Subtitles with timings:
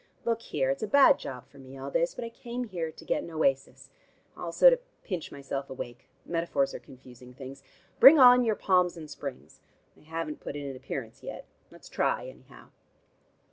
[0.25, 3.05] Look here, it's a bad job for me all this, but I came here to
[3.05, 3.91] get an oasis:
[4.35, 7.61] also to pinch myself awake: metaphors are confusing things.
[7.99, 9.59] Bring on your palms and springs.
[9.95, 11.45] They haven't put in an appearance yet.
[11.69, 12.69] Let's try anyhow."